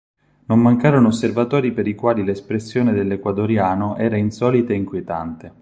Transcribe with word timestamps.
Non 0.47 0.57
mancarono 0.59 1.09
osservatori 1.09 1.71
per 1.73 1.85
i 1.87 1.93
quali 1.93 2.23
l'espressione 2.25 2.91
dell'ecuadoriano 2.91 3.97
era 3.97 4.17
insolita 4.17 4.73
e 4.73 4.77
inquietante. 4.77 5.49